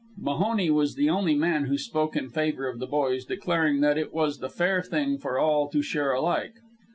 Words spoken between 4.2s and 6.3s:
the fair thing for all to share